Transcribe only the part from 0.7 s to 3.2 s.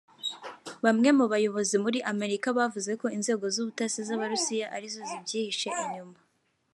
Bamwe mu bayobozi muri Amerika bavuze ko